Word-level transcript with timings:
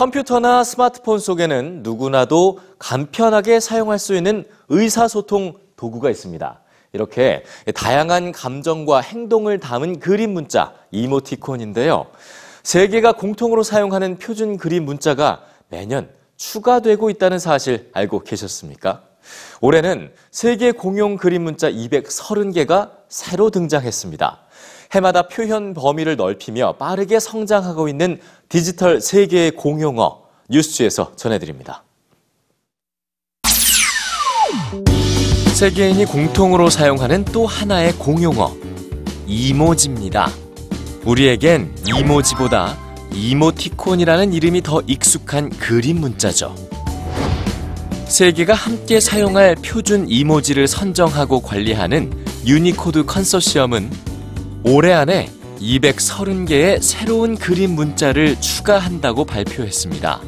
컴퓨터나 0.00 0.64
스마트폰 0.64 1.18
속에는 1.18 1.80
누구나도 1.82 2.58
간편하게 2.78 3.60
사용할 3.60 3.98
수 3.98 4.16
있는 4.16 4.46
의사소통 4.70 5.56
도구가 5.76 6.08
있습니다. 6.08 6.60
이렇게 6.94 7.44
다양한 7.74 8.32
감정과 8.32 9.00
행동을 9.00 9.58
담은 9.58 10.00
그림 10.00 10.32
문자, 10.32 10.72
이모티콘인데요. 10.90 12.06
세계가 12.62 13.12
공통으로 13.12 13.62
사용하는 13.62 14.16
표준 14.16 14.56
그림 14.56 14.86
문자가 14.86 15.42
매년 15.68 16.08
추가되고 16.38 17.10
있다는 17.10 17.38
사실 17.38 17.90
알고 17.92 18.20
계셨습니까? 18.20 19.02
올해는 19.60 20.12
세계 20.30 20.72
공용 20.72 21.16
그림 21.16 21.42
문자 21.42 21.70
230개가 21.70 22.90
새로 23.08 23.50
등장했습니다. 23.50 24.40
해마다 24.92 25.28
표현 25.28 25.74
범위를 25.74 26.16
넓히며 26.16 26.72
빠르게 26.72 27.20
성장하고 27.20 27.88
있는 27.88 28.18
디지털 28.48 29.00
세계의 29.00 29.52
공용어 29.52 30.22
뉴스에서 30.48 31.12
전해드립니다. 31.16 31.84
세계인이 35.54 36.06
공통으로 36.06 36.70
사용하는 36.70 37.24
또 37.26 37.46
하나의 37.46 37.92
공용어 37.92 38.56
이모지입니다. 39.26 40.30
우리에겐 41.04 41.74
이모지보다 41.86 42.76
이모티콘이라는 43.12 44.32
이름이 44.32 44.62
더 44.62 44.80
익숙한 44.86 45.50
그림 45.50 46.00
문자죠. 46.00 46.54
세계가 48.10 48.54
함께 48.54 48.98
사용할 48.98 49.54
표준 49.54 50.08
이모지를 50.08 50.66
선정하고 50.66 51.40
관리하는 51.40 52.12
유니코드 52.44 53.04
컨소시엄은 53.04 53.88
올해 54.64 54.92
안에 54.92 55.30
230개의 55.60 56.82
새로운 56.82 57.36
그림 57.36 57.76
문자를 57.76 58.40
추가한다고 58.40 59.24
발표했습니다. 59.24 60.20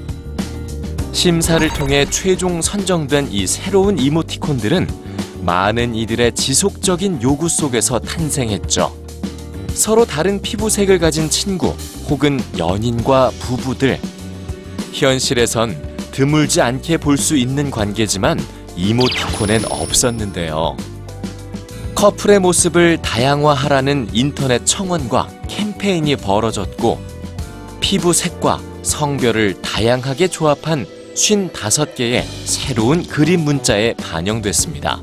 심사를 1.11 1.69
통해 1.71 2.07
최종 2.09 2.63
선정된 2.63 3.33
이 3.33 3.49
새로운 3.49 3.99
이모티콘들은 3.99 4.87
많은 5.41 5.97
이들의 5.97 6.37
지속적인 6.37 7.21
요구 7.23 7.49
속에서 7.49 7.99
탄생했죠. 7.99 8.97
서로 9.75 10.05
다른 10.05 10.41
피부색을 10.41 11.01
가진 11.01 11.29
친구 11.29 11.75
혹은 12.09 12.39
연인과 12.57 13.33
부부들. 13.41 13.99
현실에선 14.93 15.92
드물지 16.13 16.61
않게 16.61 16.99
볼 16.99 17.17
수 17.17 17.37
있는 17.37 17.71
관계지만 17.71 18.39
이모티콘엔 18.77 19.65
없었는데요. 19.71 20.77
커플의 21.95 22.41
모습을 22.41 23.01
다양화하라는 23.01 24.09
인터넷 24.13 24.65
청원과 24.65 25.29
캠페인이 25.49 26.17
벌어졌고 26.17 27.01
피부 27.81 28.13
색과 28.13 28.61
성별을 28.83 29.61
다양하게 29.63 30.29
조합한 30.29 30.87
55개의 31.15 32.25
새로운 32.45 33.07
그림 33.07 33.41
문자에 33.41 33.95
반영됐습니다. 33.95 35.01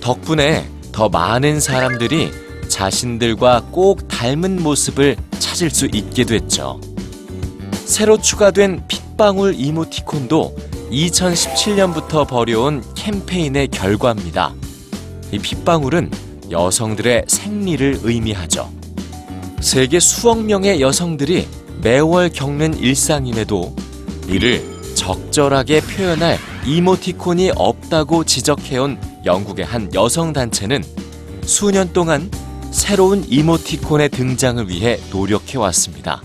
덕분에 0.00 0.68
더 0.92 1.08
많은 1.08 1.60
사람들이 1.60 2.30
자신들과 2.68 3.66
꼭 3.72 4.08
닮은 4.08 4.62
모습을 4.62 5.16
찾을 5.38 5.70
수 5.70 5.86
있게 5.92 6.24
됐죠. 6.24 6.80
새로 7.84 8.16
추가된 8.20 8.86
핏방울 9.16 9.54
이모티콘도 9.56 10.54
2017년부터 10.92 12.28
벌여온 12.28 12.84
캠페인의 12.94 13.68
결과입니다. 13.68 14.52
이 15.32 15.38
핏방울은 15.38 16.10
여성들의 16.50 17.24
생리를 17.26 18.00
의미하죠. 18.02 18.70
세계 19.60 20.00
수억 20.00 20.44
명의 20.44 20.82
여성들이 20.82 21.48
매월 21.80 22.28
겪는 22.28 22.76
일상임에도 22.76 23.74
이를 24.28 24.62
적절하게 24.94 25.80
표현할 25.80 26.36
이모티콘이 26.66 27.52
없다고 27.56 28.24
지적해온 28.24 28.98
영국의 29.24 29.64
한 29.64 29.92
여성단체는 29.94 30.84
수년 31.42 31.90
동안 31.94 32.30
새로운 32.70 33.24
이모티콘의 33.26 34.10
등장을 34.10 34.68
위해 34.68 35.00
노력해왔습니다. 35.10 36.22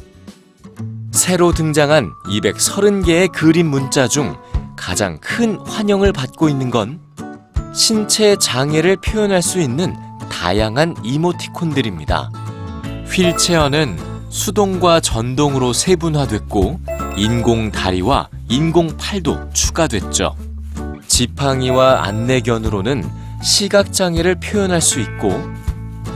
새로 1.31 1.53
등장한 1.53 2.11
230개의 2.25 3.31
그림 3.31 3.67
문자 3.67 4.05
중 4.05 4.35
가장 4.75 5.17
큰 5.21 5.57
환영을 5.65 6.11
받고 6.11 6.49
있는 6.49 6.69
건 6.69 6.99
신체 7.73 8.35
장애를 8.35 8.97
표현할 8.97 9.41
수 9.41 9.61
있는 9.61 9.95
다양한 10.29 10.93
이모티콘들입니다. 11.05 12.29
휠체어는 13.07 13.97
수동과 14.27 14.99
전동으로 14.99 15.71
세분화됐고 15.71 16.81
인공 17.15 17.71
다리와 17.71 18.27
인공 18.49 18.97
팔도 18.97 19.51
추가됐죠. 19.53 20.35
지팡이와 21.07 22.03
안내견으로는 22.03 23.09
시각 23.41 23.93
장애를 23.93 24.35
표현할 24.41 24.81
수 24.81 24.99
있고 24.99 25.31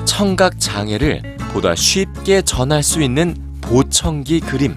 청각 0.03 0.59
장애를 0.59 1.37
보다 1.53 1.73
쉽게 1.73 2.41
전할 2.41 2.83
수 2.83 3.01
있는 3.01 3.33
보청기 3.61 4.41
그림 4.41 4.75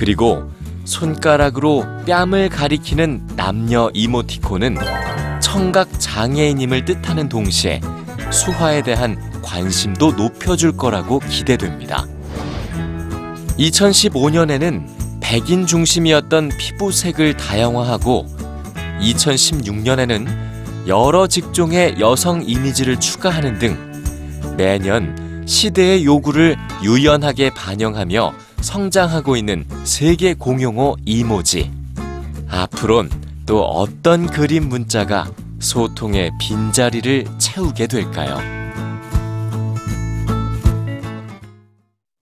그리고 0.00 0.50
손가락으로 0.86 1.84
뺨을 2.06 2.48
가리키는 2.48 3.32
남녀 3.36 3.90
이모티콘은 3.92 4.78
청각 5.42 6.00
장애인임을 6.00 6.86
뜻하는 6.86 7.28
동시에 7.28 7.82
수화에 8.30 8.82
대한 8.82 9.18
관심도 9.42 10.12
높여줄 10.12 10.74
거라고 10.78 11.18
기대됩니다. 11.18 12.06
2015년에는 13.58 14.86
백인 15.20 15.66
중심이었던 15.66 16.48
피부색을 16.56 17.36
다양화하고 17.36 18.26
2016년에는 19.02 20.86
여러 20.86 21.26
직종의 21.26 21.96
여성 22.00 22.42
이미지를 22.42 22.98
추가하는 22.98 23.58
등 23.58 24.56
매년 24.56 25.29
시대의 25.50 26.04
요구를 26.04 26.56
유연하게 26.84 27.50
반영하며 27.50 28.32
성장하고 28.60 29.36
있는 29.36 29.64
세계 29.82 30.32
공용어 30.32 30.94
이모지. 31.04 31.72
앞으론 32.48 33.10
또 33.46 33.64
어떤 33.64 34.28
그림 34.28 34.68
문자가 34.68 35.28
소통의 35.58 36.30
빈자리를 36.40 37.26
채우게 37.38 37.88
될까요? 37.88 38.59